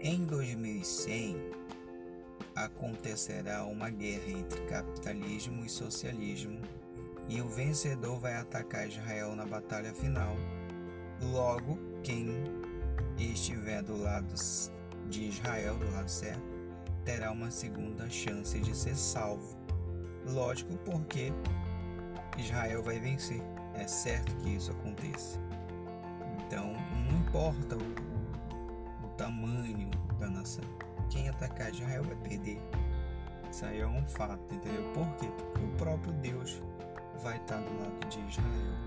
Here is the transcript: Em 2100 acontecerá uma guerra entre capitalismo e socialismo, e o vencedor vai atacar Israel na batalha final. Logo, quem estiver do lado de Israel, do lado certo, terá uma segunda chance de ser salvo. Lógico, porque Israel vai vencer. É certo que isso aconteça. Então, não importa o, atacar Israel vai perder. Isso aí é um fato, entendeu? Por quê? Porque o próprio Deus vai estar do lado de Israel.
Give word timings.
Em 0.00 0.24
2100 0.24 1.36
acontecerá 2.54 3.64
uma 3.64 3.90
guerra 3.90 4.30
entre 4.30 4.60
capitalismo 4.66 5.64
e 5.64 5.68
socialismo, 5.68 6.60
e 7.28 7.40
o 7.42 7.48
vencedor 7.48 8.20
vai 8.20 8.36
atacar 8.36 8.86
Israel 8.86 9.34
na 9.34 9.44
batalha 9.44 9.92
final. 9.92 10.36
Logo, 11.20 11.76
quem 12.04 12.28
estiver 13.18 13.82
do 13.82 13.96
lado 13.96 14.32
de 15.08 15.24
Israel, 15.24 15.76
do 15.76 15.90
lado 15.90 16.08
certo, 16.08 16.42
terá 17.04 17.32
uma 17.32 17.50
segunda 17.50 18.08
chance 18.08 18.56
de 18.60 18.76
ser 18.76 18.94
salvo. 18.94 19.58
Lógico, 20.24 20.76
porque 20.84 21.32
Israel 22.38 22.84
vai 22.84 23.00
vencer. 23.00 23.42
É 23.74 23.86
certo 23.88 24.32
que 24.36 24.50
isso 24.50 24.70
aconteça. 24.70 25.40
Então, 26.46 26.72
não 27.10 27.18
importa 27.18 27.76
o, 27.76 28.07
atacar 31.38 31.70
Israel 31.70 32.02
vai 32.02 32.16
perder. 32.16 32.60
Isso 33.50 33.64
aí 33.64 33.80
é 33.80 33.86
um 33.86 34.06
fato, 34.06 34.54
entendeu? 34.54 34.82
Por 34.92 35.06
quê? 35.16 35.26
Porque 35.36 35.64
o 35.64 35.68
próprio 35.76 36.12
Deus 36.14 36.62
vai 37.22 37.36
estar 37.36 37.58
do 37.58 37.78
lado 37.78 38.08
de 38.08 38.20
Israel. 38.20 38.77